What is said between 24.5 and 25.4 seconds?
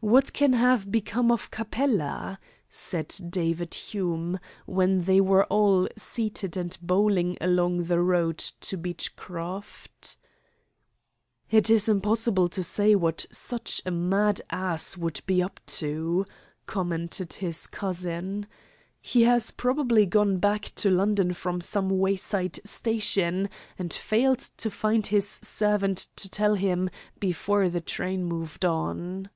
to find his